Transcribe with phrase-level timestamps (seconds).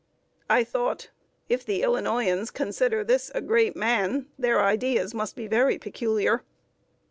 [0.49, 1.11] I thought,
[1.47, 6.43] "If the Illinoisans consider this a great man, their ideas must be very peculiar."